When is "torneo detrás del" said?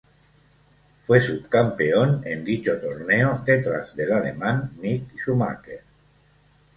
2.81-4.11